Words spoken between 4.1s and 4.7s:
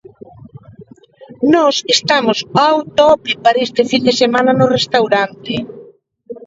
semana, no